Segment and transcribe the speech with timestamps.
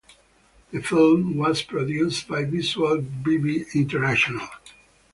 [0.71, 4.47] The film was produced by Visual Bible International.